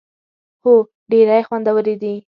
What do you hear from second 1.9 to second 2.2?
دي